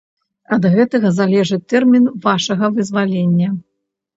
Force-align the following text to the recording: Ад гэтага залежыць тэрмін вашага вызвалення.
Ад 0.55 0.63
гэтага 0.75 1.11
залежыць 1.19 1.61
тэрмін 1.73 2.09
вашага 2.27 2.73
вызвалення. 2.79 3.49